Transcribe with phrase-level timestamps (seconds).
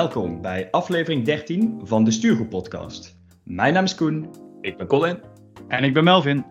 [0.00, 3.16] welkom bij aflevering 13 van de Stuurgroep Podcast.
[3.44, 4.30] Mijn naam is Koen.
[4.60, 5.18] Ik ben Colin.
[5.68, 6.44] En ik ben Melvin.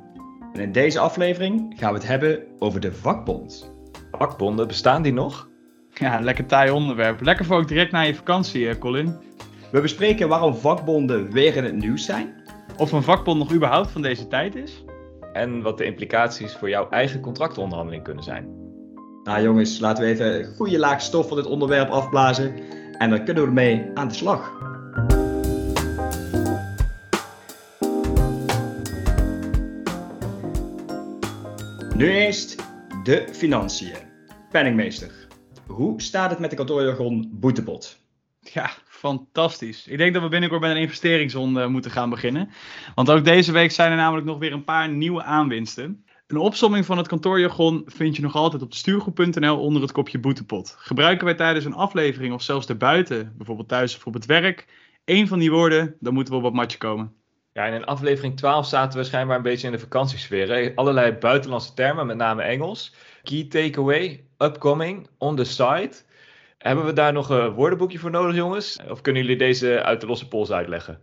[0.54, 3.74] En in deze aflevering gaan we het hebben over de vakbond.
[4.12, 5.50] Vakbonden, bestaan die nog?
[5.94, 7.22] Ja, lekker taai onderwerp.
[7.22, 9.18] Lekker voor ook direct na je vakantie, eh, Colin.
[9.72, 12.44] We bespreken waarom vakbonden weer in het nieuws zijn.
[12.78, 14.84] Of een vakbond nog überhaupt van deze tijd is.
[15.34, 18.48] En wat de implicaties voor jouw eigen contractonderhandeling kunnen zijn.
[19.24, 22.54] Nou jongens, laten we even een goede laag stof van dit onderwerp afblazen.
[23.00, 24.52] En dan kunnen we ermee aan de slag.
[31.96, 32.64] Nu eerst
[33.04, 33.96] de financiën.
[34.52, 35.28] Penningmeester,
[35.68, 38.00] hoe staat het met de kantoorjargon boetepot?
[38.40, 39.88] Ja, fantastisch.
[39.88, 42.50] Ik denk dat we binnenkort met een investeringsronde moeten gaan beginnen.
[42.96, 46.06] Want ook deze week zijn er namelijk nog weer een paar nieuwe aanwinsten.
[46.30, 50.76] Een opsomming van het kantoorjargon vind je nog altijd op stuurgroep.nl onder het kopje boetepot.
[50.78, 54.68] Gebruiken wij tijdens een aflevering of zelfs daarbuiten, bijvoorbeeld thuis of op het werk,
[55.06, 57.14] één van die woorden, dan moeten we op wat matje komen.
[57.54, 60.50] Ja, en in aflevering 12 zaten we schijnbaar een beetje in de vakantiesfeer.
[60.50, 60.72] Hè?
[60.76, 62.96] Allerlei buitenlandse termen, met name Engels.
[63.24, 65.92] Key takeaway, upcoming, on the side.
[66.58, 68.80] Hebben we daar nog een woordenboekje voor nodig, jongens?
[68.90, 71.02] Of kunnen jullie deze uit de losse pols uitleggen?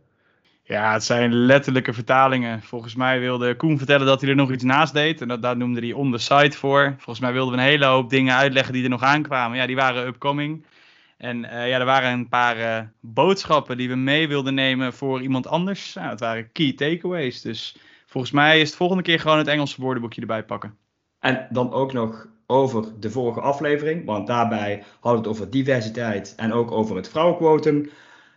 [0.68, 2.62] Ja, het zijn letterlijke vertalingen.
[2.62, 5.20] Volgens mij wilde Koen vertellen dat hij er nog iets naast deed.
[5.20, 6.94] En dat, daar noemde hij on the side voor.
[6.96, 9.56] Volgens mij wilden we een hele hoop dingen uitleggen die er nog aankwamen.
[9.56, 10.64] Ja, die waren upcoming.
[11.16, 15.20] En uh, ja, er waren een paar uh, boodschappen die we mee wilden nemen voor
[15.20, 15.94] iemand anders.
[15.94, 17.40] Nou, dat waren key takeaways.
[17.40, 20.76] Dus volgens mij is het volgende keer gewoon het Engelse woordenboekje erbij pakken.
[21.20, 26.34] En dan ook nog over de vorige aflevering, want daarbij hadden we het over diversiteit
[26.36, 27.90] en ook over het vrouwenquotum.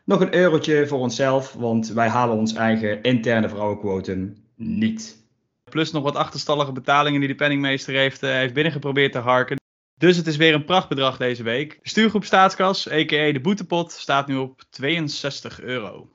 [0.10, 5.24] Nog een eurotje voor onszelf, want wij halen ons eigen interne vrouwenquotum niet.
[5.64, 9.58] Plus nog wat achterstallige betalingen die de penningmeester heeft, uh, heeft binnengeprobeerd te harken.
[9.98, 11.80] Dus het is weer een prachtbedrag deze week.
[11.82, 13.32] De stuurgroep staatskas, a.k.a.
[13.32, 16.10] de boetepot, staat nu op 62 euro.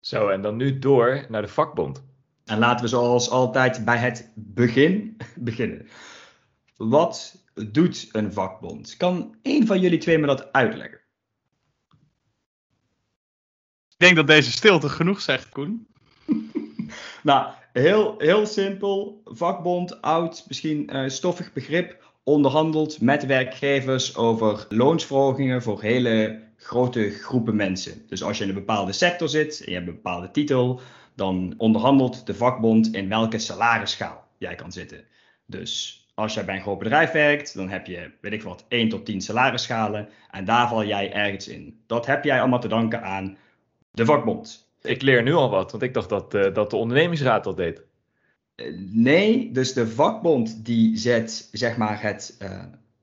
[0.00, 2.04] Zo, en dan nu door naar de vakbond.
[2.44, 5.88] En laten we zoals altijd bij het begin beginnen.
[6.76, 8.96] Wat doet een vakbond?
[8.96, 11.02] Kan één van jullie twee me dat uitleggen?
[13.93, 15.86] Ik denk dat deze stilte genoeg zegt, Koen.
[17.22, 19.22] nou, heel, heel simpel.
[19.24, 27.56] Vakbond, oud, misschien uh, stoffig begrip onderhandelt met werkgevers over loonsverhogingen voor hele grote groepen
[27.56, 28.02] mensen.
[28.08, 30.80] Dus als je in een bepaalde sector zit en je hebt een bepaalde titel,
[31.14, 35.04] dan onderhandelt de vakbond in welke salarisschaal jij kan zitten.
[35.46, 38.88] Dus als jij bij een groot bedrijf werkt, dan heb je, weet ik wat, 1
[38.88, 41.80] tot 10 salarisschalen en daar val jij ergens in.
[41.86, 43.36] Dat heb jij allemaal te danken aan
[43.94, 44.68] de vakbond.
[44.82, 47.82] Ik leer nu al wat, want ik dacht dat, uh, dat de ondernemingsraad dat deed.
[48.90, 52.62] Nee, dus de vakbond die zet zeg maar het, uh,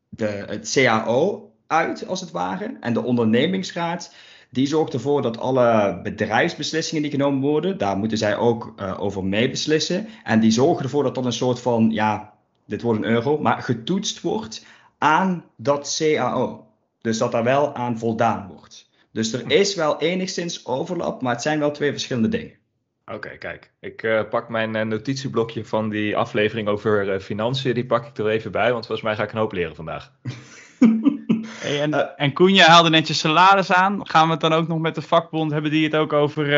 [0.10, 2.78] de, het CAO uit, als het ware.
[2.80, 4.14] En de ondernemingsraad
[4.50, 9.26] die zorgt ervoor dat alle bedrijfsbeslissingen die genomen worden, daar moeten zij ook uh, over
[9.26, 10.08] meebeslissen.
[10.24, 12.34] En die zorgen ervoor dat dat een soort van, ja,
[12.66, 14.66] dit wordt een euro, maar getoetst wordt
[14.98, 16.66] aan dat CAO.
[17.02, 18.90] Dus dat daar wel aan voldaan wordt.
[19.12, 22.60] Dus er is wel enigszins overlap, maar het zijn wel twee verschillende dingen.
[23.06, 23.72] Oké, okay, kijk.
[23.80, 27.74] Ik uh, pak mijn uh, notitieblokje van die aflevering over uh, financiën.
[27.74, 30.12] Die pak ik er even bij, want volgens mij ga ik een hoop leren vandaag.
[31.62, 34.08] hey, en, en Koen, je haalde net je salaris aan.
[34.08, 35.52] Gaan we het dan ook nog met de vakbond?
[35.52, 36.52] Hebben die het ook over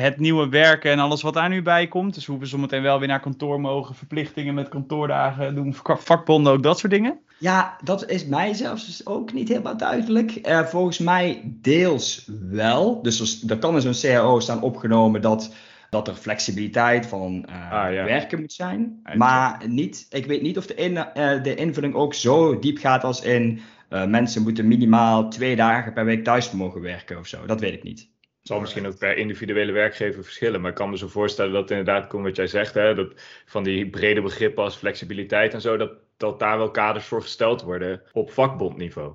[0.00, 2.14] het nieuwe werken en alles wat daar nu bij komt?
[2.14, 6.62] Dus hoeven we zometeen wel weer naar kantoor mogen, verplichtingen met kantoordagen doen, vakbonden ook
[6.62, 7.18] dat soort dingen?
[7.38, 10.48] Ja, dat is mij zelfs ook niet helemaal duidelijk.
[10.48, 13.02] Uh, volgens mij deels wel.
[13.02, 15.54] Dus er, er kan in zo'n CAO staan opgenomen dat
[15.94, 18.04] dat er flexibiliteit van uh, ah, ja.
[18.04, 19.00] werken moet zijn.
[19.14, 23.04] Maar niet, ik weet niet of de, in, uh, de invulling ook zo diep gaat
[23.04, 27.46] als in uh, mensen moeten minimaal twee dagen per week thuis mogen werken of zo.
[27.46, 28.12] Dat weet ik niet.
[28.38, 31.70] Het zal misschien ook per individuele werkgever verschillen, maar ik kan me zo voorstellen dat
[31.70, 33.12] inderdaad, komt wat jij zegt, hè, dat
[33.46, 37.62] van die brede begrippen als flexibiliteit en zo, dat, dat daar wel kaders voor gesteld
[37.62, 39.12] worden op vakbondniveau.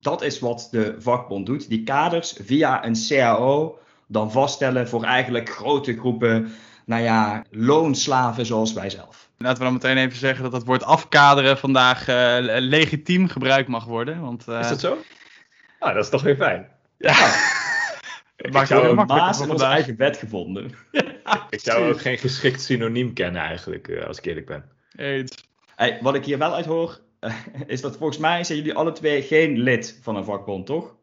[0.00, 1.68] Dat is wat de vakbond doet.
[1.68, 6.52] Die kaders via een CAO dan vaststellen voor eigenlijk grote groepen,
[6.84, 9.30] nou ja, loonslaven zoals wij zelf.
[9.38, 13.84] Laten we dan meteen even zeggen dat het woord afkaderen vandaag uh, legitiem gebruikt mag
[13.84, 14.20] worden.
[14.20, 14.60] Want, uh...
[14.60, 14.98] Is dat zo?
[15.78, 16.68] Ah, dat is toch weer fijn.
[16.98, 17.14] Ja.
[18.36, 20.70] Ik zou een baas in onze eigen wet gevonden.
[20.92, 21.02] Ja,
[21.50, 24.64] ik zou ook geen geschikt synoniem kennen eigenlijk, uh, als ik eerlijk ben.
[25.74, 27.00] Hey, wat ik hier wel uit hoor,
[27.66, 30.94] is dat volgens mij zijn jullie alle twee geen lid van een vakbond, toch?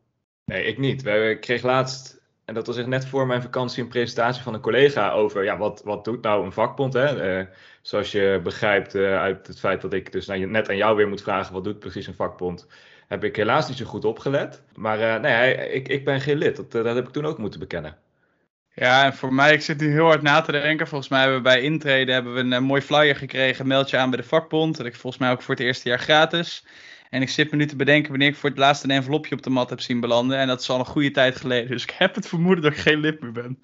[0.46, 1.02] Nee, ik niet.
[1.02, 2.21] We kregen laatst
[2.52, 5.58] en dat was echt net voor mijn vakantie een presentatie van een collega over ja,
[5.58, 6.94] wat, wat doet nou een vakbond.
[6.94, 7.40] Hè?
[7.40, 7.46] Uh,
[7.82, 11.22] zoals je begrijpt uh, uit het feit dat ik dus net aan jou weer moet
[11.22, 12.68] vragen, wat doet precies een vakbond?
[13.08, 14.62] heb ik helaas niet zo goed opgelet.
[14.76, 16.56] Maar nee, ik, ik ben geen lid.
[16.56, 17.98] Dat, dat heb ik toen ook moeten bekennen.
[18.74, 20.88] Ja, en voor mij, ik zit nu heel hard na te denken.
[20.88, 23.68] Volgens mij hebben we bij intreden hebben we een, een mooi flyer gekregen.
[23.68, 24.78] Meld je aan bij de vakbond.
[24.78, 26.66] Dat ik volgens mij ook voor het eerste jaar gratis.
[27.12, 29.42] En ik zit me nu te bedenken wanneer ik voor het laatst een envelopje op
[29.44, 30.38] de mat heb zien belanden.
[30.38, 31.70] En dat is al een goede tijd geleden.
[31.70, 33.64] Dus ik heb het vermoeden dat ik geen lid meer ben.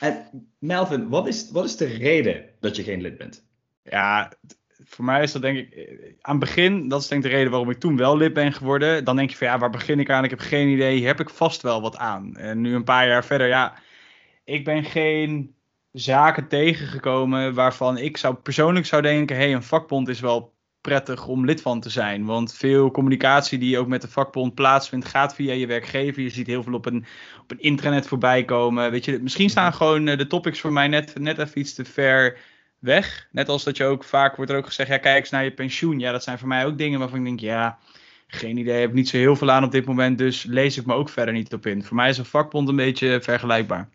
[0.00, 3.44] En Melvin, wat is, wat is de reden dat je geen lid bent?
[3.82, 4.32] Ja,
[4.84, 7.50] voor mij is dat denk ik aan het begin, dat is denk ik de reden
[7.50, 9.04] waarom ik toen wel lid ben geworden.
[9.04, 10.24] Dan denk je van ja, waar begin ik aan?
[10.24, 10.96] Ik heb geen idee.
[10.96, 12.36] Hier heb ik vast wel wat aan.
[12.36, 13.74] En nu een paar jaar verder, ja,
[14.44, 15.54] ik ben geen
[15.92, 20.53] zaken tegengekomen waarvan ik zou persoonlijk zou denken, hé, hey, een vakbond is wel
[20.84, 22.24] prettig om lid van te zijn.
[22.24, 26.22] Want veel communicatie die ook met de vakbond plaatsvindt, gaat via je werkgever.
[26.22, 27.04] Je ziet heel veel op een,
[27.42, 28.90] op een intranet voorbij komen.
[28.90, 31.84] Weet je, misschien staan gewoon eh, de topics voor mij net, net even iets te
[31.84, 32.38] ver
[32.78, 33.28] weg.
[33.30, 35.54] Net als dat je ook vaak wordt er ook gezegd, ja, kijk eens naar je
[35.54, 35.98] pensioen.
[35.98, 37.78] Ja, dat zijn voor mij ook dingen waarvan ik denk, ja,
[38.26, 40.94] geen idee, heb niet zo heel veel aan op dit moment, dus lees ik me
[40.94, 41.84] ook verder niet op in.
[41.84, 43.88] Voor mij is een vakbond een beetje vergelijkbaar.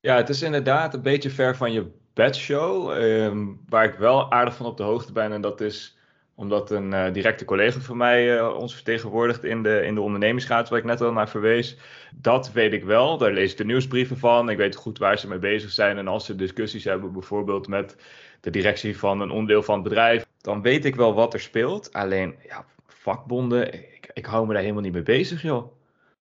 [0.00, 4.56] Ja, het is inderdaad een beetje ver van je bedshow, ehm, waar ik wel aardig
[4.56, 5.32] van op de hoogte ben.
[5.32, 5.97] En dat is
[6.38, 10.68] omdat een uh, directe collega van mij uh, ons vertegenwoordigt in de, in de ondernemingsraad,
[10.68, 11.76] waar ik net al naar verwees.
[12.14, 13.18] Dat weet ik wel.
[13.18, 14.48] Daar lees ik de nieuwsbrieven van.
[14.48, 15.98] Ik weet goed waar ze mee bezig zijn.
[15.98, 17.96] En als ze discussies hebben, bijvoorbeeld met
[18.40, 21.92] de directie van een onderdeel van het bedrijf, dan weet ik wel wat er speelt.
[21.92, 25.72] Alleen, ja, vakbonden, ik, ik hou me daar helemaal niet mee bezig, joh.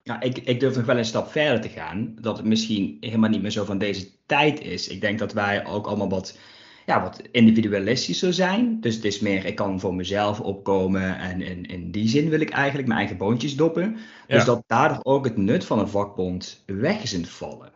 [0.03, 2.17] Ja, ik, ik durf nog wel een stap verder te gaan.
[2.21, 4.89] Dat het misschien helemaal niet meer zo van deze tijd is.
[4.89, 6.39] Ik denk dat wij ook allemaal wat
[6.87, 8.81] ja, wat individualistischer zijn.
[8.81, 12.41] Dus het is meer, ik kan voor mezelf opkomen en in, in die zin wil
[12.41, 13.97] ik eigenlijk mijn eigen boontjes doppen.
[14.27, 17.73] Dus dat daardoor ook het nut van een vakbond weg is in het vallen.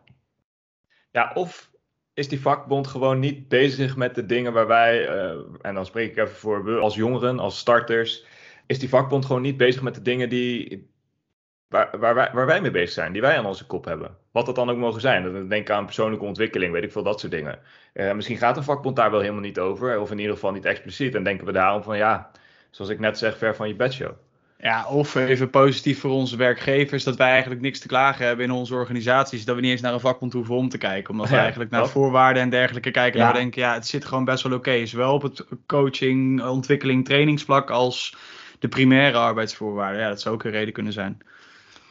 [1.10, 1.70] Ja, of
[2.14, 6.10] is die vakbond gewoon niet bezig met de dingen waar wij, uh, en dan spreek
[6.10, 8.24] ik even voor we als jongeren, als starters,
[8.66, 10.88] is die vakbond gewoon niet bezig met de dingen die,
[11.68, 14.16] waar, waar, wij, waar wij mee bezig zijn, die wij aan onze kop hebben.
[14.30, 15.22] Wat dat dan ook mogen zijn.
[15.22, 17.58] Dan denk ik aan persoonlijke ontwikkeling, weet ik veel, dat soort dingen.
[17.94, 20.64] Uh, misschien gaat een vakbond daar wel helemaal niet over, of in ieder geval niet
[20.64, 21.14] expliciet.
[21.14, 22.30] En denken we daarom van ja,
[22.70, 24.12] zoals ik net zeg, ver van je bedshow.
[24.62, 28.50] Ja, of even positief voor onze werkgevers, dat wij eigenlijk niks te klagen hebben in
[28.50, 29.44] onze organisaties.
[29.44, 31.10] Dat we niet eens naar een vakbond hoeven om te kijken.
[31.12, 33.20] Omdat we eigenlijk naar voorwaarden en dergelijke kijken.
[33.20, 33.26] Ja.
[33.26, 34.86] En we denken, ja, het zit gewoon best wel oké.
[34.86, 38.16] Zowel op het coaching, ontwikkeling, trainingsvlak als
[38.58, 40.00] de primaire arbeidsvoorwaarden.
[40.00, 41.18] Ja, dat zou ook een reden kunnen zijn.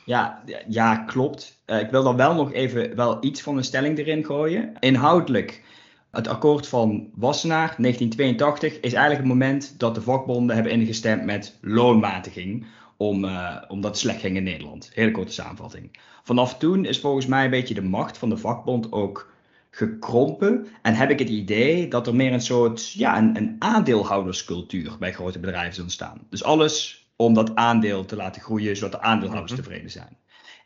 [0.10, 1.62] Ja, ja klopt.
[1.66, 4.74] Uh, ik wil dan wel nog even wel iets van een stelling erin gooien.
[4.80, 5.64] Inhoudelijk,
[6.12, 11.58] het akkoord van Wassenaar 1982 is eigenlijk het moment dat de vakbonden hebben ingestemd met
[11.62, 12.66] loonmatiging.
[12.98, 14.92] Om, uh, omdat het slecht ging in Nederland.
[14.94, 16.00] Hele korte samenvatting.
[16.24, 19.32] Vanaf toen is volgens mij een beetje de macht van de vakbond ook
[19.70, 20.68] gekrompen.
[20.82, 25.14] En heb ik het idee dat er meer een soort ja, een, een aandeelhouderscultuur bij
[25.14, 26.22] grote bedrijven is ontstaan.
[26.30, 29.62] Dus alles om dat aandeel te laten groeien, zodat de aandeelhouders mhm.
[29.62, 30.18] tevreden zijn.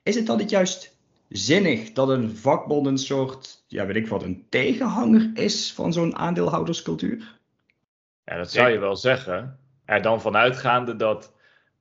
[0.04, 0.98] Is het dan niet juist
[1.30, 6.16] zinnig dat een vakbond een soort, ja weet ik wat, een tegenhanger is van zo'n
[6.16, 7.40] aandeelhouderscultuur?
[8.26, 9.60] Ja, dat zou je wel zeggen.
[9.86, 11.34] Er dan vanuitgaande dat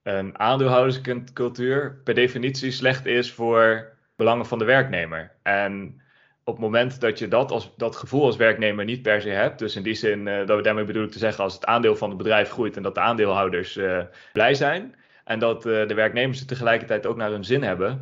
[0.02, 5.32] een aandeelhouderscultuur per definitie slecht is voor belangen van de werknemer.
[5.42, 6.01] En
[6.44, 9.58] op het moment dat je dat, als, dat gevoel als werknemer niet per se hebt,
[9.58, 12.08] dus in die zin uh, dat daarmee bedoel ik te zeggen als het aandeel van
[12.08, 14.00] het bedrijf groeit en dat de aandeelhouders uh,
[14.32, 18.00] blij zijn en dat uh, de werknemers het tegelijkertijd ook naar hun zin hebben,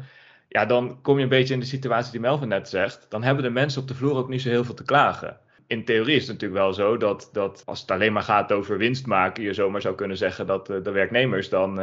[0.48, 3.06] ja, dan kom je een beetje in de situatie die Melvin net zegt.
[3.08, 5.38] Dan hebben de mensen op de vloer ook niet zo heel veel te klagen.
[5.66, 8.78] In theorie is het natuurlijk wel zo dat, dat als het alleen maar gaat over
[8.78, 11.74] winst maken, je zomaar zou kunnen zeggen dat de werknemers dan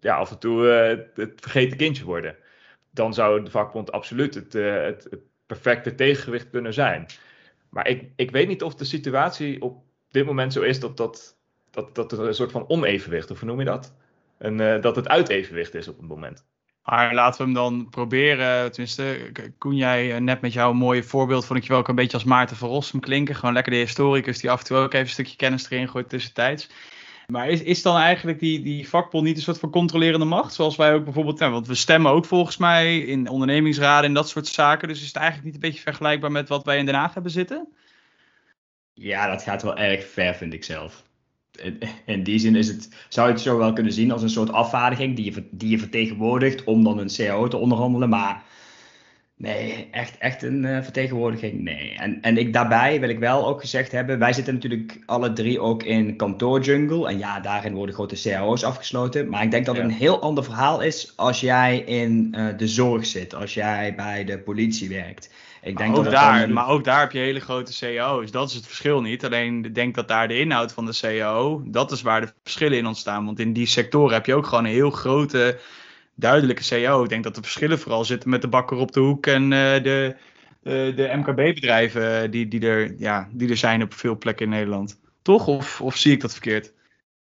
[0.00, 0.64] ja, af en toe
[1.14, 2.36] het vergeten kindje worden.
[2.90, 5.08] Dan zou de vakbond absoluut het, het
[5.46, 7.06] perfecte tegengewicht kunnen zijn.
[7.70, 11.36] Maar ik, ik weet niet of de situatie op dit moment zo is dat, dat,
[11.70, 13.94] dat, dat er een soort van onevenwicht, of hoe noem je dat?
[14.38, 16.44] En, uh, dat het uitevenwicht is op het moment.
[16.84, 18.72] Maar laten we hem dan proberen.
[18.72, 21.94] Tenminste, Koen, jij eh, net met jouw mooie voorbeeld vond ik je wel ook een
[21.94, 23.34] beetje als Maarten van Rossum klinken.
[23.34, 26.08] Gewoon lekker de historicus die af en toe ook even een stukje kennis erin gooit
[26.08, 26.70] tussentijds.
[27.26, 30.54] Maar is, is dan eigenlijk die, die vakbond niet een soort van controlerende macht?
[30.54, 34.28] Zoals wij ook bijvoorbeeld, nou, want we stemmen ook volgens mij in ondernemingsraden en dat
[34.28, 34.88] soort zaken.
[34.88, 37.32] Dus is het eigenlijk niet een beetje vergelijkbaar met wat wij in Den Haag hebben
[37.32, 37.68] zitten?
[38.94, 41.02] Ja, dat gaat wel erg ver, vind ik zelf.
[42.06, 44.52] In, die zin is het, zou je het zo wel kunnen zien als een soort
[44.52, 48.08] afvaardiging die je, die je vertegenwoordigt om dan een CAO te onderhandelen.
[48.08, 48.42] Maar
[49.44, 51.60] Nee, echt, echt een uh, vertegenwoordiging?
[51.60, 51.94] Nee.
[51.96, 55.60] En, en ik, daarbij wil ik wel ook gezegd hebben, wij zitten natuurlijk alle drie
[55.60, 57.08] ook in kantoorjungle.
[57.08, 59.28] En ja, daarin worden grote cao's afgesloten.
[59.28, 62.68] Maar ik denk dat het een heel ander verhaal is als jij in uh, de
[62.68, 65.30] zorg zit, als jij bij de politie werkt.
[65.62, 66.52] Ik denk maar, ook dat daar, dan...
[66.52, 68.30] maar ook daar heb je hele grote cao's.
[68.30, 69.24] Dat is het verschil niet.
[69.24, 72.78] Alleen ik denk dat daar de inhoud van de cao, dat is waar de verschillen
[72.78, 73.24] in ontstaan.
[73.24, 75.58] Want in die sectoren heb je ook gewoon een heel grote
[76.14, 77.02] duidelijke CEO.
[77.02, 79.48] Ik denk dat de verschillen vooral zitten met de bakker op de hoek en uh,
[79.82, 80.16] de,
[80.62, 85.00] uh, de MKB-bedrijven die, die, er, ja, die er zijn op veel plekken in Nederland.
[85.22, 85.46] Toch?
[85.46, 86.72] Of, of zie ik dat verkeerd?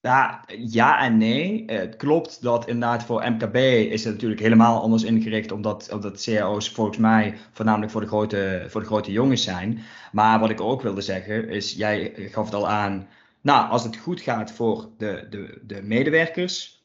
[0.00, 1.64] Ja, ja en nee.
[1.66, 3.56] Het klopt dat inderdaad voor MKB
[3.90, 8.64] is het natuurlijk helemaal anders ingericht, omdat, omdat CAO's volgens mij voornamelijk voor de, grote,
[8.68, 9.82] voor de grote jongens zijn.
[10.12, 13.08] Maar wat ik ook wilde zeggen is, jij gaf het al aan,
[13.40, 16.81] nou, als het goed gaat voor de, de, de medewerkers,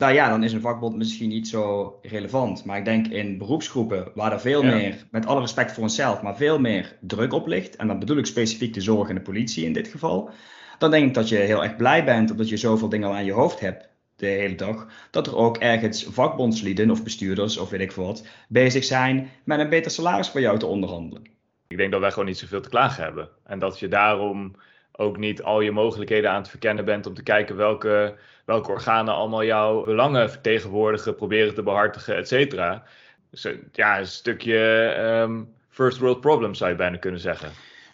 [0.00, 2.64] nou ja, dan is een vakbond misschien niet zo relevant.
[2.64, 6.36] Maar ik denk in beroepsgroepen waar er veel meer, met alle respect voor onszelf, maar
[6.36, 7.76] veel meer druk op ligt.
[7.76, 10.30] En dan bedoel ik specifiek de zorg en de politie in dit geval.
[10.78, 13.24] Dan denk ik dat je heel erg blij bent omdat je zoveel dingen al aan
[13.24, 14.86] je hoofd hebt de hele dag.
[15.10, 19.68] Dat er ook ergens vakbondslieden of bestuurders of weet ik wat bezig zijn met een
[19.68, 21.24] beter salaris voor jou te onderhandelen.
[21.68, 23.28] Ik denk dat wij gewoon niet zoveel te klagen hebben.
[23.44, 24.54] En dat je daarom
[24.92, 28.16] ook niet al je mogelijkheden aan het verkennen bent om te kijken welke,
[28.50, 32.82] welke organen allemaal jouw belangen vertegenwoordigen, proberen te behartigen, et cetera.
[33.30, 34.58] Dus eh, ja, een stukje
[34.98, 37.50] um, first world problem zou je bijna kunnen zeggen.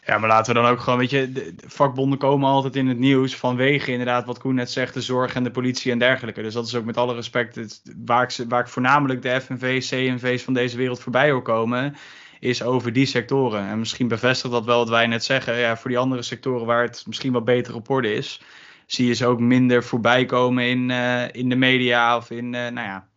[0.07, 2.99] Ja, maar laten we dan ook gewoon, weet je, de, vakbonden komen altijd in het
[2.99, 6.43] nieuws vanwege inderdaad wat Koen net zegt, de zorg en de politie en dergelijke.
[6.43, 10.43] Dus dat is ook met alle respect waar, ik, waar ik voornamelijk de FNV, CNV's
[10.43, 11.97] van deze wereld voorbij wil komen
[12.41, 13.69] is over die sectoren.
[13.69, 15.59] En misschien bevestigt dat wel wat wij net zeggen.
[15.59, 18.41] Ja, voor die andere sectoren waar het misschien wat beter op orde is,
[18.87, 22.53] zie je ze ook minder voorbij komen in, uh, in de media of in, uh,
[22.53, 23.09] nou ja.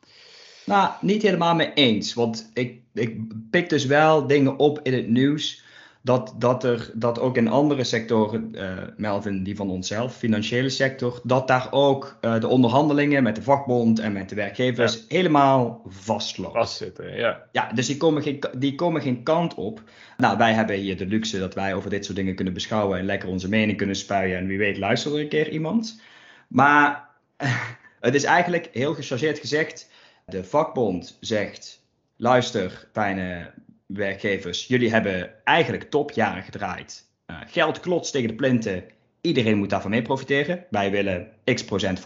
[0.66, 2.14] Nou, niet helemaal mee eens.
[2.14, 3.18] Want ik, ik
[3.50, 5.64] pik dus wel dingen op in het nieuws
[6.10, 11.22] dat, dat er dat ook in andere sectoren, uh, Melvin, die van onszelf, financiële sector,
[11.24, 15.02] dat daar ook uh, de onderhandelingen met de vakbond en met de werkgevers ja.
[15.08, 16.60] helemaal vastlopen.
[16.60, 17.44] Vastzitten, ja.
[17.52, 19.82] Ja, dus die komen, geen, die komen geen kant op.
[20.18, 23.06] Nou, wij hebben hier de luxe dat wij over dit soort dingen kunnen beschouwen en
[23.06, 24.38] lekker onze mening kunnen spuien.
[24.38, 26.02] En wie weet luistert er een keer iemand.
[26.48, 27.10] Maar
[28.00, 29.90] het is eigenlijk heel gechargeerd gezegd,
[30.26, 31.84] de vakbond zegt,
[32.16, 33.52] luister, fijne
[33.94, 37.08] werkgevers, jullie hebben eigenlijk topjaren gedraaid.
[37.28, 38.84] Uh, geld klotst tegen de plinten.
[39.22, 40.66] Iedereen moet daarvan mee profiteren.
[40.70, 42.04] Wij willen x procent 5%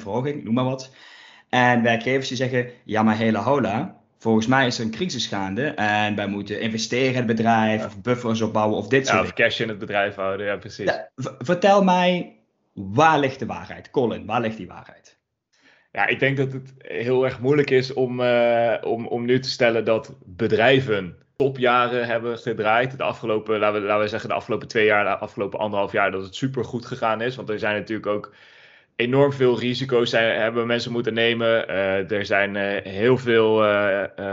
[0.00, 0.90] verhoging, noem maar wat.
[1.48, 5.66] En werkgevers die zeggen, ja maar hele hola, volgens mij is er een crisis gaande
[5.66, 9.32] en wij moeten investeren in het bedrijf, of buffers opbouwen of dit ja, soort of
[9.32, 10.84] cash in het bedrijf houden, ja precies.
[10.84, 12.36] Ja, vertel mij,
[12.72, 13.90] waar ligt de waarheid?
[13.90, 15.18] Colin, waar ligt die waarheid?
[15.92, 19.50] Ja, ik denk dat het heel erg moeilijk is om, uh, om, om nu te
[19.50, 22.96] stellen dat bedrijven topjaren hebben gedraaid.
[22.96, 26.10] De afgelopen, laten we, laten we zeggen, de afgelopen twee jaar, de afgelopen anderhalf jaar,
[26.10, 27.36] dat het super goed gegaan is.
[27.36, 28.34] Want er zijn natuurlijk ook
[28.96, 31.70] enorm veel risico's zijn, hebben mensen moeten nemen.
[31.70, 33.56] Uh, er zijn uh, heel veel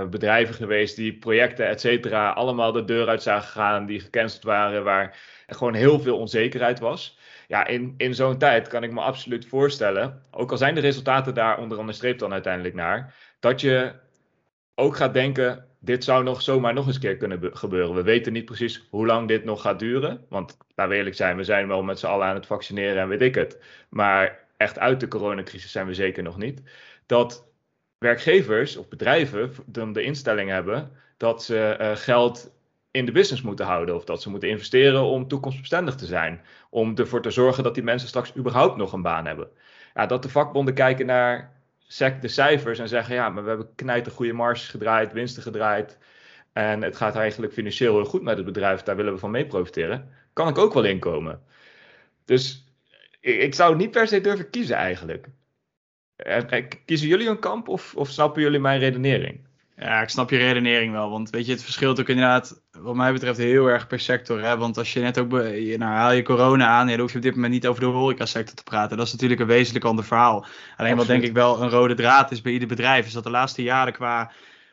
[0.10, 4.84] bedrijven geweest die projecten, et cetera, allemaal de deur uit zagen gaan, die gecanceld waren,
[4.84, 9.48] waar gewoon heel veel onzekerheid was ja, in, in zo'n tijd kan ik me absoluut
[9.48, 13.94] voorstellen, ook al zijn de resultaten daar onder andere streep dan uiteindelijk naar, dat je
[14.76, 17.96] ook gaat denken, dit zou nog zomaar nog eens keer kunnen gebeuren.
[17.96, 21.38] We weten niet precies hoe lang dit nog gaat duren, want laten we eerlijk zijn,
[21.38, 23.60] we zijn wel met z'n allen aan het vaccineren en weet ik het.
[23.90, 26.62] Maar echt uit de coronacrisis zijn we zeker nog niet.
[27.06, 27.48] Dat
[27.98, 32.57] werkgevers of bedrijven dan de instelling hebben dat ze uh, geld
[32.98, 33.96] in de business moeten houden.
[33.96, 36.42] Of dat ze moeten investeren om toekomstbestendig te zijn.
[36.70, 39.50] Om ervoor te zorgen dat die mensen straks überhaupt nog een baan hebben.
[39.94, 41.56] Ja, dat de vakbonden kijken naar
[42.22, 45.98] de cijfers en zeggen: ja, maar we hebben knijter goede marges gedraaid, winsten gedraaid.
[46.54, 49.46] En het gaat eigenlijk financieel heel goed met het bedrijf, daar willen we van mee
[49.46, 50.10] profiteren.
[50.34, 51.42] Kan ik ook wel inkomen.
[52.26, 52.66] Dus
[53.20, 55.28] ik, zou niet per se durven kiezen eigenlijk.
[56.86, 59.47] Kiezen jullie een kamp of, of snappen jullie mijn redenering?
[59.80, 61.10] Ja, ik snap je redenering wel.
[61.10, 64.42] Want weet je, het verschilt ook inderdaad, wat mij betreft, heel erg per sector.
[64.42, 64.58] Hè?
[64.58, 67.24] Want als je net ook, nou haal je corona aan, ja, dan hoef je op
[67.24, 68.98] dit moment niet over de horecasector te praten.
[68.98, 70.46] Dat is natuurlijk een wezenlijk ander verhaal.
[70.78, 73.30] Alleen wat denk ik wel een rode draad is bij ieder bedrijf, is dat de
[73.30, 74.32] laatste jaren qua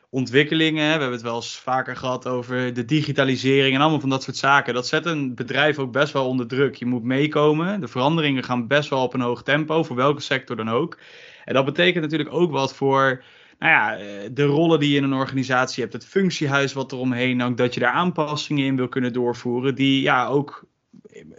[0.09, 4.23] ontwikkelingen, we hebben het wel eens vaker gehad over de digitalisering en allemaal van dat
[4.23, 4.73] soort zaken.
[4.73, 6.75] Dat zet een bedrijf ook best wel onder druk.
[6.75, 7.81] Je moet meekomen.
[7.81, 10.97] De veranderingen gaan best wel op een hoog tempo, voor welke sector dan ook.
[11.45, 13.23] En dat betekent natuurlijk ook wat voor
[13.59, 17.39] nou ja, eh, de rollen die je in een organisatie hebt, het functiehuis wat eromheen
[17.39, 20.67] hangt, dat je daar aanpassingen in wil kunnen doorvoeren, die ja ook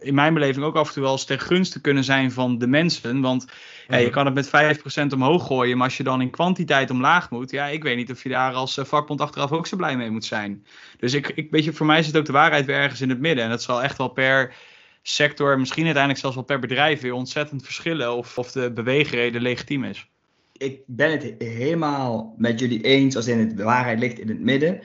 [0.00, 2.66] in mijn beleving ook af en toe wel eens ten gunste kunnen zijn van de
[2.66, 3.20] mensen.
[3.20, 3.46] Want
[3.88, 4.12] ja, je Mhm.
[4.12, 7.66] kan het met 5% omhoog gooien, maar als je dan in kwantiteit omlaag moet, ja,
[7.66, 10.24] ik weet niet of je daar als eh, vakbond achteraf ook zo blij mee moet
[10.24, 10.66] zijn.
[10.98, 13.20] Dus ik, ik weet je, voor mij zit ook de waarheid weer ergens in het
[13.20, 13.44] midden.
[13.44, 14.54] En dat zal echt wel per
[15.02, 19.84] sector, misschien uiteindelijk zelfs wel per bedrijf weer ontzettend verschillen of, of de beweegreden legitiem
[19.84, 20.10] is.
[20.58, 24.40] Ik ben het helemaal met jullie eens als in het, de waarheid ligt in het
[24.40, 24.80] midden.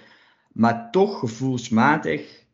[0.51, 2.46] Maar toch gevoelsmatig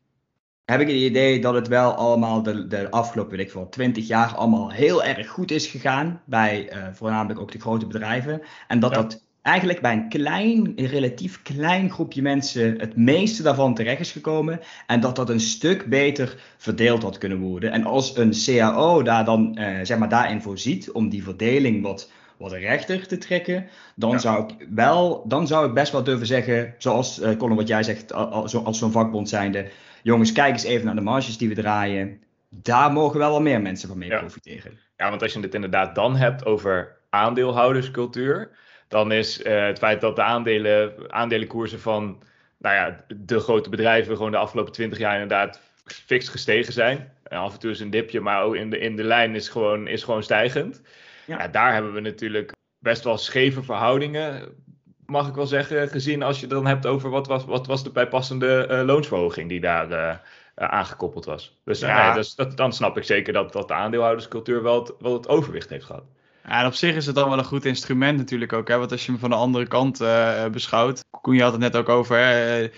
[0.66, 4.36] heb ik het idee dat het wel allemaal de, de afgelopen, ik veel, 20 jaar
[4.36, 6.22] allemaal heel erg goed is gegaan.
[6.26, 8.42] Bij eh, voornamelijk ook de grote bedrijven.
[8.68, 9.02] En dat Ja.
[9.02, 14.12] dat eigenlijk bij een klein, een relatief klein groepje mensen het meeste daarvan terecht is
[14.12, 14.60] gekomen.
[14.88, 17.72] En dat dat een stuk beter verdeeld had kunnen worden.
[17.72, 22.12] En als een CAO daar dan, eh, zeg maar, daarin voorziet om die verdeling wat
[22.38, 24.18] wat rechter te trekken, dan, Ja.
[24.18, 27.84] zou ik wel, dan zou ik best wel durven zeggen, zoals eh Colin wat jij
[27.84, 29.68] zegt, al- al- zo- als zo'n vakbond zijnde,
[30.04, 32.22] jongens, kijk eens even naar de marges die we draaien.
[32.50, 34.20] Daar mogen wel wat meer mensen van mee Ja.
[34.20, 34.80] profiteren.
[34.98, 38.50] Ja, want als je het inderdaad dan hebt over aandeelhouderscultuur,
[38.88, 42.24] dan is eh, het feit dat de aandelen, aandelenkoersen van
[42.60, 47.12] nou ja, de grote bedrijven gewoon de afgelopen 20 jaar inderdaad fix gestegen zijn.
[47.24, 49.50] En af en toe is een dipje, maar ook in de, in de lijn is
[49.50, 50.82] gewoon, is gewoon stijgend.
[51.28, 51.38] Ja.
[51.38, 51.48] Ja.
[51.48, 54.56] daar hebben we natuurlijk best wel scheve verhoudingen,
[55.08, 57.84] mag ik wel zeggen, gezien als je het dan hebt over wat was, wat was
[57.84, 60.18] de bijpassende eh, loonsverhoging die daar eh, eh,
[60.68, 61.60] aangekoppeld was.
[61.64, 62.06] Dus, Ja.
[62.06, 65.28] nee, dus dat, dan snap ik zeker dat, dat de aandeelhouderscultuur wel het, wel het
[65.28, 66.04] overwicht heeft gehad.
[66.44, 68.68] Ja, en op zich is het dan wel een goed instrument natuurlijk ook.
[68.68, 68.78] Hè?
[68.78, 70.04] Want als je hem van de andere kant
[70.52, 71.04] beschouwt.
[71.22, 72.18] Koen, je had het net ook over.
[72.18, 72.70] Hè?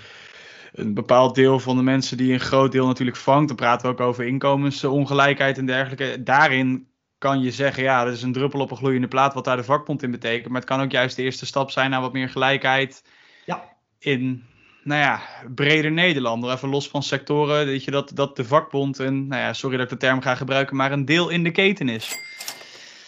[0.73, 3.47] Een bepaald deel van de mensen die een groot deel natuurlijk vangt.
[3.47, 6.23] Dan praten we ook over inkomensongelijkheid en dergelijke.
[6.23, 6.87] Daarin
[7.19, 9.63] kan je zeggen, ja, dat is een druppel op een gloeiende plaat wat daar de
[9.63, 10.47] vakbond in betekent.
[10.51, 13.03] Maar het kan ook juist de eerste stap zijn naar wat meer gelijkheid
[13.45, 13.63] Ja.
[13.99, 14.45] in,
[14.83, 15.21] nou ja,
[15.55, 16.45] breder Nederland.
[16.45, 19.85] Even los van sectoren, weet je, dat, dat de vakbond een, nou ja, sorry dat
[19.91, 22.15] ik de term ga gebruiken, maar een deel in de keten is.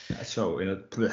[0.08, 0.98] Ja, zo, in het...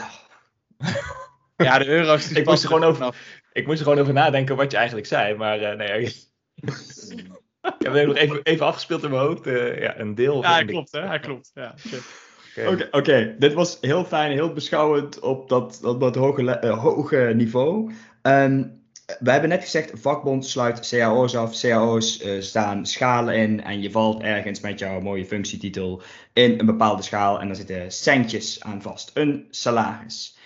[1.56, 2.30] Ja, de euro's.
[2.30, 3.14] Ik moest er gewoon over-.
[3.52, 6.02] Ik moest er gewoon over nadenken wat je eigenlijk zei, maar eh, nee.
[7.78, 9.46] ik heb het nog even, even afgespeeld in mijn hoofd.
[9.46, 10.42] eh, ja, een deel.
[10.42, 11.06] Ja, hij de- klopt, hè?
[11.06, 11.50] Hij klopt.
[11.54, 11.74] Ja.
[11.88, 12.02] shit.
[12.90, 13.34] Oké.
[13.38, 17.92] Dit was heel fijn, heel beschouwend op dat, dat, dat hoge, eh, hoge niveau.
[18.22, 18.64] Ehm,
[19.18, 21.60] we hebben net gezegd, vakbond sluit cao's af.
[21.60, 26.66] Cao's eh, staan schalen in en je valt ergens met jouw mooie functietitel in een
[26.66, 29.10] bepaalde schaal en daar zitten centjes aan vast.
[29.14, 30.36] Een salaris.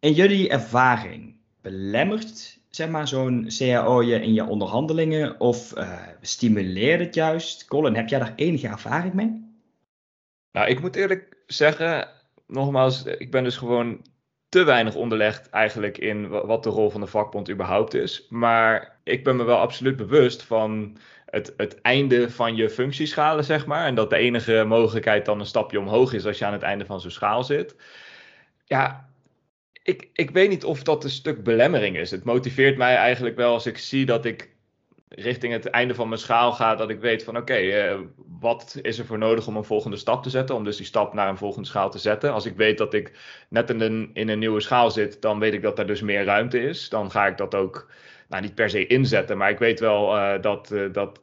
[0.00, 7.00] In jullie ervaring, belemmert zeg maar, zo'n CAO je in je onderhandelingen of eh, stimuleert
[7.00, 7.64] het juist?
[7.64, 9.44] Colin, heb jij daar enige ervaring mee?
[10.52, 12.08] Nou, ik moet eerlijk zeggen,
[12.46, 14.04] nogmaals, ik ben dus gewoon
[14.48, 18.26] te weinig onderlegd eigenlijk in wa- wat de rol van de vakbond überhaupt is.
[18.28, 23.66] Maar ik ben me wel absoluut bewust van het, het einde van je functieschalen, zeg
[23.66, 23.86] maar.
[23.86, 26.86] En dat de enige mogelijkheid dan een stapje omhoog is als je aan het einde
[26.86, 27.76] van zo'n schaal zit.
[28.64, 29.08] Ja,
[29.82, 32.10] ik, ik weet niet of dat een stuk belemmering is.
[32.10, 34.55] Het motiveert mij eigenlijk wel als ik zie dat ik
[35.16, 37.98] richting het einde van mijn schaal ga, dat ik weet van oké, eh,
[38.40, 41.14] wat is er voor nodig om een volgende stap te zetten, om dus die stap
[41.14, 42.32] naar een volgende schaal te zetten.
[42.32, 43.12] Als ik weet dat ik
[43.48, 46.24] net in een, in een nieuwe schaal zit, dan weet ik dat er dus meer
[46.24, 46.88] ruimte is.
[46.88, 47.90] Dan ga ik dat ook,
[48.28, 51.20] nou niet per se inzetten, maar ik weet wel eh, dat, eh, dat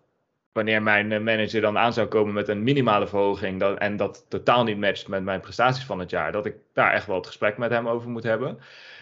[0.52, 4.78] wanneer mijn manager dan aan zou komen met een minimale verhoging en dat totaal niet
[4.78, 7.72] matcht met mijn prestaties van het jaar, dat ik daar echt wel het gesprek met
[7.72, 8.60] hem over moet hebben.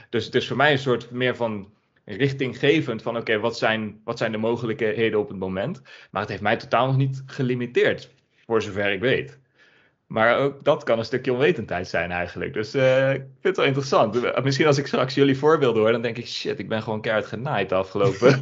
[0.10, 1.73] Dus het is voor mij een soort meer van
[2.17, 5.82] richtinggevend van oké, wat, zijn, wat zijn de mogelijkheden op het moment.
[6.12, 8.10] Maar het heeft mij totaal nog niet gelimiteerd,
[8.45, 9.39] voor zover ik weet.
[10.08, 12.54] Maar ook dat kan een stukje onwetendheid zijn eigenlijk.
[12.54, 14.24] Dus eh, ik vind het wel interessant.
[14.24, 17.02] Eh, Misschien als ik straks jullie voorbeelden hoor, dan denk ik, shit, ik ben gewoon
[17.02, 18.41] keihard genaaid de afgelopen.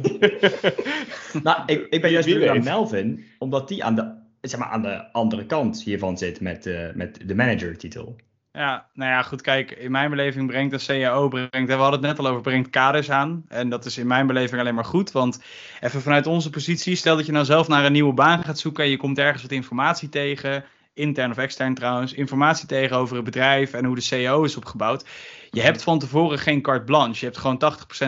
[1.42, 2.62] Nou, ik, ik ben juist benieuwd naar.
[2.62, 6.92] Melvin, omdat die aan de, zeg maar, aan de andere kant hiervan zit met, eh,
[6.94, 8.16] met de manager-titel.
[8.52, 12.00] Ja, nou ja, goed, kijk, in mijn beleving brengt de CAO, brengt, en we hadden
[12.00, 13.44] het net al over, brengt kaders aan.
[13.48, 15.42] En dat is in mijn beleving alleen maar goed, want
[15.80, 18.84] even vanuit onze positie, stel dat je nou zelf naar een nieuwe baan gaat zoeken
[18.84, 23.24] en je komt ergens wat informatie tegen, intern of extern trouwens, informatie tegen over het
[23.24, 25.04] bedrijf en hoe de CAO is opgebouwd.
[25.50, 27.62] Je hebt van tevoren geen carte blanche, je hebt gewoon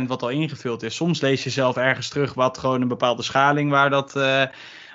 [0.05, 0.95] 80% wat al ingevuld is.
[0.97, 4.17] Soms lees je zelf ergens terug wat gewoon een bepaalde schaling waar dat...
[4.17, 4.43] eh,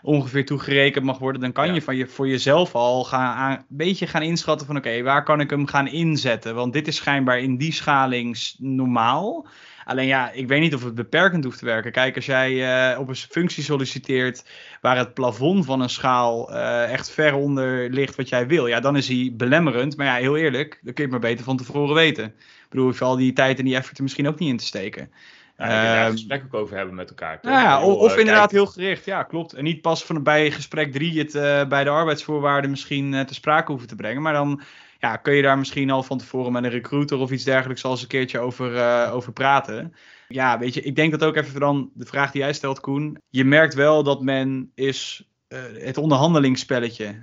[0.02, 1.74] ongeveer toegerekend mag worden, dan kan Ja.
[1.74, 5.24] je van je voor jezelf al gaan aan, een beetje gaan inschatten van oké, waar
[5.24, 6.56] kan ik hem gaan inzetten?
[6.56, 9.48] Want dit is schijnbaar in die schaling normaal.
[9.86, 11.92] Alleen ja, ik weet niet of het beperkend hoeft te werken.
[11.92, 12.52] Kijk, als jij
[12.92, 14.46] eh, op een functie solliciteert
[14.82, 18.80] waar het plafond van een schaal eh, echt ver onder ligt wat jij wil, ja,
[18.80, 19.98] dan is hij belemmerend.
[19.98, 22.26] Maar ja, heel eerlijk, dan kun je het maar beter van tevoren weten.
[22.26, 24.66] Ik bedoel, je al die tijd en die effort er misschien ook niet in te
[24.66, 25.12] steken.
[25.58, 27.40] Ja, kunt daar Ehm, een gesprek ook over hebben met elkaar.
[27.42, 27.52] toch?
[27.52, 29.06] Ja, Heel, of, eh, inderdaad heel gericht.
[29.06, 29.54] Ja, klopt.
[29.54, 33.34] En niet pas van bij gesprek 3 het eh, bij de arbeidsvoorwaarden misschien eh, te
[33.34, 34.22] sprake hoeven te brengen.
[34.22, 34.62] Maar dan
[35.00, 37.92] ja, kun je daar misschien al van tevoren met een recruiter of iets dergelijks al
[37.92, 39.94] eens een keertje over, over praten.
[40.28, 43.18] Ja, weet je, ik denk dat ook even dan de vraag die jij stelt, Koen.
[43.30, 45.30] Je merkt wel dat men is
[45.78, 47.22] het onderhandelingsspelletje.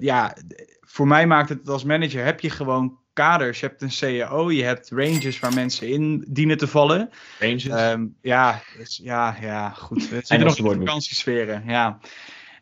[0.00, 0.36] ja,
[0.80, 3.60] voor mij maakt het als manager heb je gewoon kaders.
[3.60, 7.10] Je hebt een CAO, je hebt ranges waar mensen in dienen te vallen.
[7.38, 7.66] ranges.
[7.66, 10.02] Ehm, ja, dus, ja, ja, goed.
[10.10, 11.98] Zitten Engelse nog vakantiesferen, ja.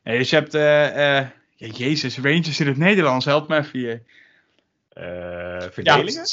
[0.03, 4.03] Nee, dus je hebt, eh, eh, jezus, Rangers in het Nederlands, help me even hier.
[4.89, 6.25] Eh, verdelingen?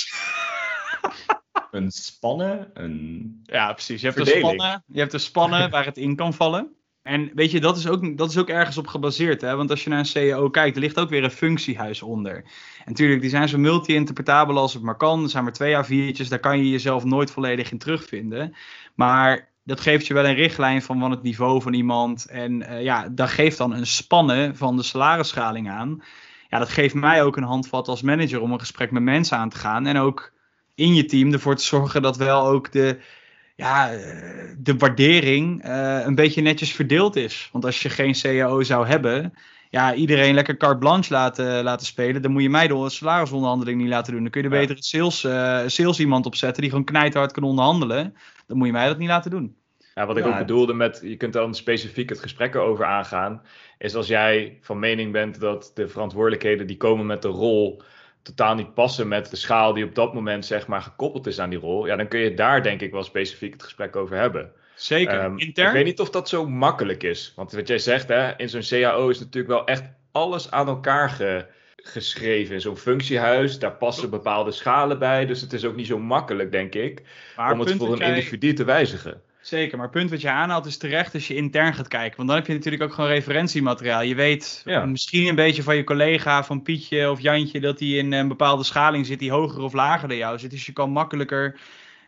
[1.72, 3.42] Een spannen, een...
[3.46, 4.02] Ja, precies.
[4.02, 4.54] Je hebt, Verdeling.
[4.54, 6.76] spannen, je hebt de spannen waar het in kan vallen.
[7.04, 9.42] En weet je, dat is ook, dat is ook ergens op gebaseerd.
[9.42, 9.56] Hè?
[9.56, 12.36] Want als je naar een CAO kijkt, er ligt ook weer een functiehuis onder.
[12.36, 12.44] En
[12.86, 15.24] natuurlijk, die zijn zo multi-interpretabel als het maar kan.
[15.24, 18.56] Er zijn maar twee A4'tjes, daar kan je jezelf nooit volledig in terugvinden.
[18.96, 22.26] Maar dat geeft je wel een richtlijn van wat het niveau van iemand.
[22.26, 26.04] En eh, ja, dat geeft dan een spannen van de salarisschaling aan.
[26.50, 29.50] Ja, dat geeft mij ook een handvat als manager om een gesprek met mensen aan
[29.50, 29.86] te gaan.
[29.86, 30.34] En ook
[30.76, 33.00] in je team ervoor te zorgen dat wel ook de,
[33.62, 34.00] ja, eh,
[34.58, 37.50] de waardering eh, een beetje netjes verdeeld is.
[37.52, 39.34] Want als je geen CAO zou hebben,
[39.70, 43.90] ja, iedereen lekker carte blanche laten, laten spelen, dan moet je mij de salarisonderhandeling niet
[43.90, 44.22] laten doen.
[44.22, 44.60] Dan kun je er Ja.
[44.60, 48.14] beter een sales, eh, sales iemand opzetten die gewoon knijthard kan onderhandelen.
[48.48, 49.56] Dan moet je mij dat niet laten doen.
[49.96, 50.30] Ja, wat ik Ja.
[50.30, 53.42] ook bedoelde met, je kunt dan specifiek het gesprek erover aangaan,
[53.78, 57.82] is als jij van mening bent dat de verantwoordelijkheden die komen met de rol
[58.24, 61.50] totaal niet passen met de schaal die op dat moment zeg maar gekoppeld is aan
[61.50, 64.52] die rol, ja, dan kun je daar denk ik wel specifiek het gesprek over hebben.
[64.76, 65.20] Zeker.
[65.20, 65.68] Ehm, Intern.
[65.68, 67.34] Ik weet niet of dat zo makkelijk is.
[67.36, 71.10] Want wat jij zegt, hè, in zo'n CAO is natuurlijk wel echt alles aan elkaar
[71.10, 72.54] ge- geschreven.
[72.56, 75.26] In zo'n functiehuis, daar passen bepaalde schalen bij.
[75.26, 77.02] Dus het is ook niet zo makkelijk, denk ik,
[77.36, 79.22] maar om het voor een jij- individu te wijzigen.
[79.42, 82.18] Zeker, maar het punt wat je aanhaalt is terecht als je intern gaat kijken.
[82.18, 84.02] Want dan heb je natuurlijk ook gewoon referentiemateriaal.
[84.02, 84.86] Je weet Ja.
[84.86, 88.64] misschien een beetje van je collega, van Pietje of Jantje, dat die in een bepaalde
[88.64, 90.52] schaling zit die hoger of lager dan jou zit.
[90.52, 91.60] Dus je kan makkelijker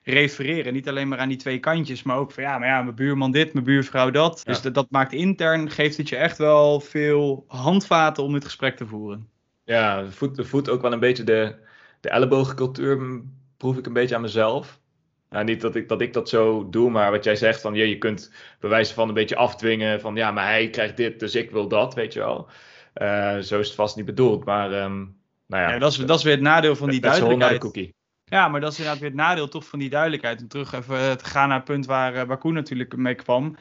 [0.04, 0.74] refereren.
[0.74, 3.32] Niet alleen maar aan die twee kantjes, maar ook van ja, maar ja, mijn buurman
[3.32, 4.42] dit, mijn buurvrouw dat.
[4.46, 4.52] Ja.
[4.52, 8.78] Dus dat, dat maakt intern, geeft het je echt wel veel handvaten om dit gesprek
[8.78, 9.28] te voeren.
[9.66, 11.56] Ja, voet, voet ook wel een beetje de,
[12.00, 13.24] de ellebogencultuur, m,
[13.58, 14.80] proef ik een beetje aan mezelf.
[15.34, 17.90] Nou, niet dat ik, dat ik dat zo doe, maar wat jij zegt van je,
[17.90, 21.52] je kunt bewijzen van een beetje afdwingen van ja, maar hij krijgt dit, dus ik
[21.52, 22.48] wil dat, weet je wel.
[22.94, 24.98] Eh, zo is het vast niet bedoeld, maar ehm,
[25.48, 27.60] nou ja, Ja, dat, is, dat is weer het nadeel van die duidelijkheid.
[27.60, 27.96] cookie.
[28.24, 30.42] Ja, maar dat is inderdaad weer het nadeel toch van die duidelijkheid.
[30.42, 33.56] Om terug even eh, te gaan naar het punt waar, Koen natuurlijk mee kwam.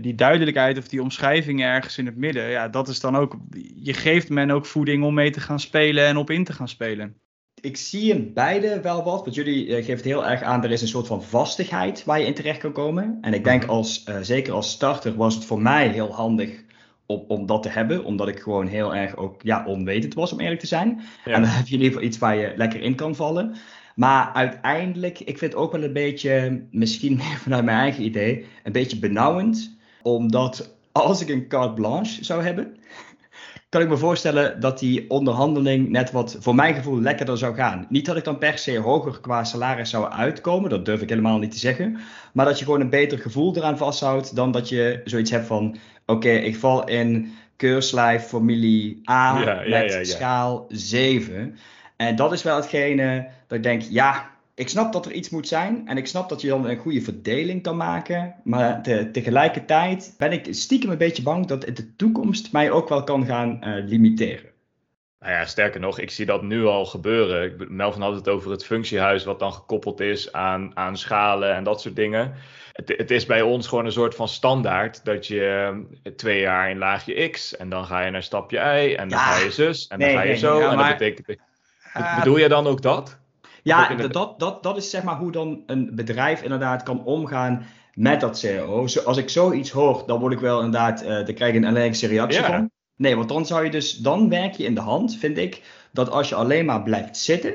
[0.00, 2.48] Die duidelijkheid of die omschrijving ergens in het midden.
[2.48, 3.36] Ja, dat is dan ook.
[3.74, 6.68] Je geeft men ook voeding om mee te gaan spelen en op in te gaan
[6.68, 7.16] spelen.
[7.60, 10.70] Ik zie in beide wel wat, want jullie eh, geven het heel erg aan, er
[10.70, 13.18] is een soort van vastigheid waar je in terecht kan komen.
[13.20, 13.70] En ik denk Mhm.
[13.70, 16.64] als, eh, zeker als starter was het voor mij heel handig
[17.06, 20.40] om, om dat te hebben, omdat ik gewoon heel erg ook ja, onwetend was, om
[20.40, 21.00] eerlijk te zijn.
[21.24, 21.32] Ja.
[21.32, 23.54] En dan heb je in ieder geval iets waar je lekker in kan vallen.
[23.94, 28.44] Maar uiteindelijk, ik vind het ook wel een beetje, misschien meer vanuit mijn eigen idee,
[28.64, 29.76] een beetje benauwend.
[30.02, 32.76] Omdat als ik een carte blanche zou hebben,
[33.68, 37.86] kan ik me voorstellen dat die onderhandeling net wat, voor mijn gevoel, lekkerder zou gaan.
[37.88, 41.38] Niet dat ik dan per se hoger qua salaris zou uitkomen, dat durf ik helemaal
[41.38, 41.98] niet te zeggen.
[42.32, 45.76] Maar dat je gewoon een beter gevoel eraan vasthoudt dan dat je zoiets hebt van,
[46.06, 50.04] oké, ik val in keurslijf familie A ja, met ja, ja.
[50.04, 51.56] schaal 7.
[51.96, 55.48] En dat is wel hetgene dat ik denk, ja, ik snap dat er iets moet
[55.48, 55.82] zijn.
[55.88, 58.34] En ik snap dat je dan een goede verdeling kan maken.
[58.44, 63.04] Maar te- tegelijkertijd ben ik stiekem een beetje bang dat de toekomst mij ook wel
[63.04, 64.50] kan gaan eh, limiteren.
[65.20, 67.56] Nou ja, sterker nog, ik zie dat nu al gebeuren.
[67.68, 71.80] Melvin had het over het functiehuis, wat dan gekoppeld is aan, aan schalen en dat
[71.80, 72.34] soort dingen.
[72.72, 75.70] Het, het is bij ons gewoon een soort van standaard dat je
[76.02, 79.18] eh, twee jaar in laagje X en dan ga je naar stapje Y en dan
[79.18, 79.24] Ja.
[79.24, 80.60] ga je zus en Nee, dan ga je nee, zo.
[80.60, 81.38] ja, en maar- dat betekent.
[81.92, 83.18] Ah, bedoel je dan ook dat?
[83.62, 87.66] Ja, de- dat, dat, dat, is zeg maar hoe dan een bedrijf inderdaad kan omgaan
[87.94, 88.86] met dat CAO.
[88.86, 91.68] Zo, als ik zoiets hoor, dan word ik wel inderdaad, eh dan krijg ik een
[91.68, 92.46] allergische reactie Ja.
[92.46, 92.70] van.
[92.96, 96.10] Nee, want dan zou je dus, dan werk je in de hand, vind ik, dat
[96.10, 97.54] als je alleen maar blijft zitten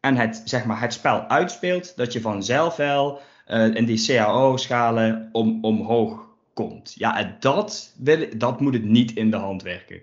[0.00, 5.28] en het, zeg maar, het spel uitspeelt, dat je vanzelf wel eh, in die CAO-schalen
[5.32, 6.94] om, omhoog komt.
[6.96, 10.00] Ja, en dat, wil, dat moet het niet in de hand werken.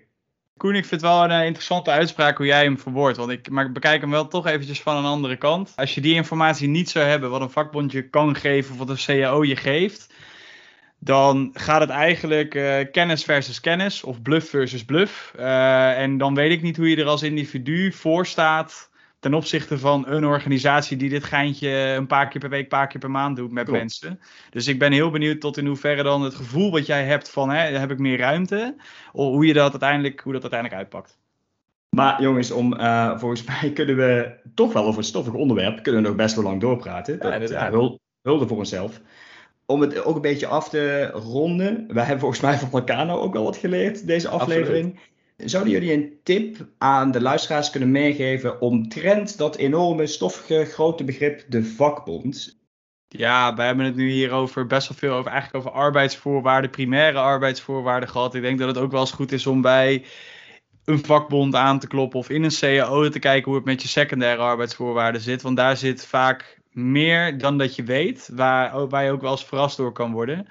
[0.57, 3.17] Koen, ik vind het wel een eh, interessante uitspraak hoe jij hem verwoordt.
[3.17, 5.73] Want ik, maar ik bekijk hem wel toch eventjes van een andere kant.
[5.75, 8.89] Als je die informatie niet zou hebben, wat een vakbond je kan geven of wat
[8.89, 10.13] een CAO je geeft,
[10.99, 15.33] dan gaat het eigenlijk eh, kennis versus kennis of bluff versus bluff.
[15.37, 18.89] Eh, en dan weet ik niet hoe je er als individu voor staat
[19.27, 22.87] ten opzichte van een organisatie die dit geintje een paar keer per week, een paar
[22.87, 23.79] keer per maand doet met Klopt.
[23.79, 24.19] mensen.
[24.49, 27.49] Dus ik ben heel benieuwd tot in hoeverre dan het gevoel wat jij hebt van
[27.49, 28.75] hè, heb ik meer ruimte,
[29.11, 31.17] of hoe je dat uiteindelijk, hoe dat uiteindelijk uitpakt.
[31.89, 36.01] Maar jongens, om, eh, volgens mij kunnen we toch wel over een stoffig onderwerp, kunnen
[36.01, 37.19] we nog best wel lang doorpraten.
[37.19, 37.71] Dat, inderdaad.
[37.71, 39.01] ja, hul- hulde voor onszelf.
[39.65, 43.19] Om het ook een beetje af te ronden, wij hebben volgens mij van elkaar nou
[43.19, 44.99] ook wel wat geleerd, deze aflevering.
[45.37, 51.45] Zouden jullie een tip aan de luisteraars kunnen meegeven omtrent dat enorme, stoffige, grote begrip,
[51.47, 52.59] de vakbond?
[53.07, 57.17] Ja, we hebben het nu hier over best wel veel over, eigenlijk over arbeidsvoorwaarden, primaire
[57.17, 58.35] arbeidsvoorwaarden gehad.
[58.35, 60.05] Ik denk dat het ook wel eens goed is om bij
[60.85, 63.87] een vakbond aan te kloppen of in een CAO te kijken hoe het met je
[63.87, 65.41] secundaire arbeidsvoorwaarden zit.
[65.41, 69.45] Want daar zit vaak meer dan dat je weet, waar, waar je ook wel eens
[69.45, 70.47] verrast door kan worden.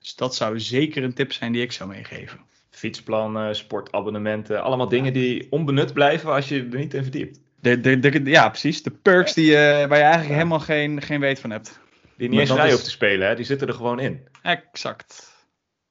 [0.00, 2.40] Dus dat zou zeker een tip zijn die ik zou meegeven.
[2.76, 7.40] Fietsplannen, sportabonnementen, allemaal dingen die onbenut blijven als je er niet in verdiept.
[7.60, 8.82] De, de, de, ja, precies.
[8.82, 11.78] De perks die, eh, waar je eigenlijk helemaal geen, geen weet van hebt.
[12.16, 13.34] Die niet Maar eens vrij is- hoeft te spelen, hè?
[13.34, 14.20] die zitten er gewoon in.
[14.42, 15.34] Exact.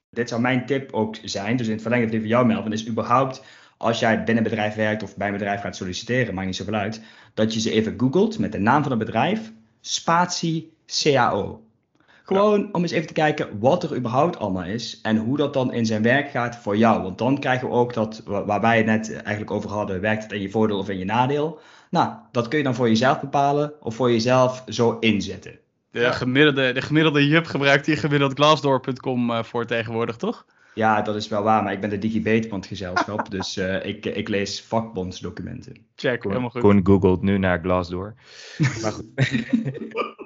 [0.10, 2.72] Dit zou mijn tip ook zijn, dus in het verlengde van die van jou Melvin,
[2.72, 3.44] is überhaupt
[3.78, 6.74] als jij binnen een bedrijf werkt of bij een bedrijf gaat solliciteren, maakt niet zoveel
[6.74, 7.02] uit,
[7.34, 11.65] dat je ze even googelt met de naam van het bedrijf, spatie CAO.
[12.26, 15.74] Gewoon om eens even te kijken wat er überhaupt allemaal is en hoe dat dan
[15.74, 17.02] in zijn werk gaat voor jou.
[17.04, 20.24] Want dan krijgen we ook dat, wa- waar wij het net eigenlijk over hadden, werkt
[20.24, 21.60] het in je voordeel of in je nadeel?
[21.90, 25.60] Nou, dat kun je dan voor jezelf bepalen of voor jezelf zo inzetten.
[25.92, 30.46] De, gemiddelde, de gemiddelde Jup gebruikt hier gemiddeld glassdoor.com eh, voor tegenwoordig, toch?
[30.74, 33.86] Ja, dat is wel waar, maar ik ben de digibate van het gezelschap, dus eh,
[33.86, 35.78] ik, ik lees vakbondsdocumenten.
[35.96, 36.62] Check, helemaal goed.
[36.62, 38.16] Koen googelt nu naar Glassdoor.
[38.82, 39.06] maar goed.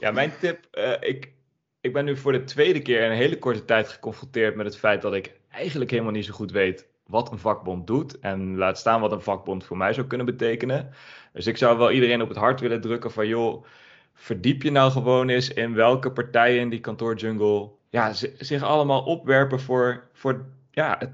[0.00, 0.66] ja, mijn tip.
[0.70, 1.32] eh, ik,
[1.80, 4.76] ik ben nu voor de tweede keer in een hele korte tijd geconfronteerd met het
[4.76, 8.18] feit dat ik eigenlijk helemaal niet zo goed weet wat een vakbond doet.
[8.18, 10.90] En laat staan wat een vakbond voor mij zou kunnen betekenen.
[11.32, 13.64] Dus ik zou wel iedereen op het hart willen drukken van joh,
[14.14, 19.02] verdiep je nou gewoon eens in welke partijen in die kantoorjungle ja, zi- zich allemaal
[19.02, 21.10] opwerpen voor, voor ja, het,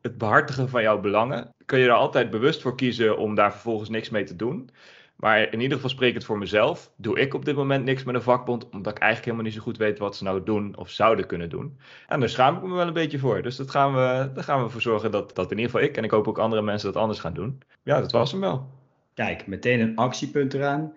[0.00, 1.54] het behartigen van jouw belangen.
[1.64, 4.70] Kun je er altijd bewust voor kiezen om daar vervolgens niks mee te doen.
[5.16, 6.90] Maar in ieder geval het voor mezelf.
[6.96, 9.60] Doe ik op dit moment niks met een vakbond, omdat ik eigenlijk helemaal niet zo
[9.60, 11.78] goed weet wat ze nou doen of zouden kunnen doen.
[12.08, 13.42] En daar schaam ik me wel een beetje voor.
[13.42, 15.96] Dus dat gaan we, daar gaan we voor zorgen dat, dat in ieder geval ik
[15.96, 17.62] en ik hoop ook andere mensen dat anders gaan doen.
[17.82, 18.70] Ja, dat was hem wel.
[19.14, 20.92] Kijk, meteen een actiepunt eraan.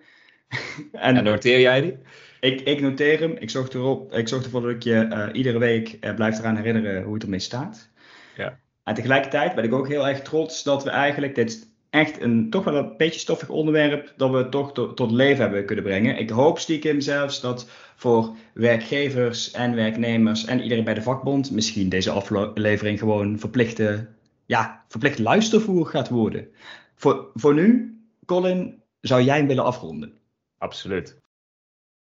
[0.92, 1.98] En en noteer jij die?
[2.40, 3.36] ik, ik noteer hem.
[3.38, 6.56] Ik zorg, erop, ik zorg ervoor dat ik je eh, iedere week eh, blijf eraan
[6.56, 7.88] herinneren hoe het ermee staat.
[8.36, 8.58] Ja.
[8.84, 12.64] En tegelijkertijd ben ik ook heel erg trots dat we eigenlijk dit echt een toch
[12.64, 16.18] wel een beetje stoffig onderwerp dat we toch tot, leven hebben kunnen brengen.
[16.18, 21.88] Ik hoop stiekem zelfs dat voor werkgevers en werknemers en iedereen bij de vakbond misschien
[21.88, 24.08] deze aflevering gewoon verplichte,
[24.46, 26.48] ja, verplicht luistervoer gaat worden.
[26.94, 30.12] Voor, voor nu, Colin, zou jij hem willen afronden?
[30.58, 31.18] Absoluut.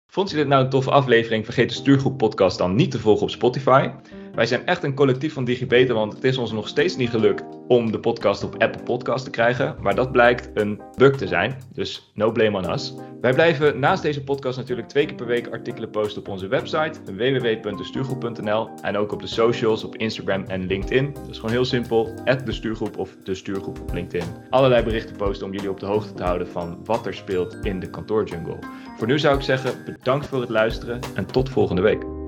[0.06, 1.44] Vond je dit nou een toffe aflevering?
[1.44, 3.90] Vergeet de Stuurgroep podcast dan niet te volgen op Spotify.
[4.34, 7.44] Wij zijn echt een collectief van Digibeten, want het is ons nog steeds niet gelukt
[7.68, 9.76] om de podcast op Apple Podcast te krijgen.
[9.80, 12.94] Maar dat blijkt een bug te zijn, dus no blame on us.
[13.20, 17.00] Wij blijven naast deze podcast natuurlijk twee keer per week artikelen posten op onze website
[17.04, 21.12] www.destuurgroep.nl en ook op de socials op Instagram en LinkedIn.
[21.12, 24.28] Dat is gewoon heel simpel, de Stuurgroep of de Stuurgroep op LinkedIn.
[24.50, 27.80] Allerlei berichten posten om jullie op de hoogte te houden van wat er speelt in
[27.80, 28.58] de kantoorjungle.
[28.96, 32.23] Voor nu zou ik zeggen bedankt voor het luisteren en tot volgende week.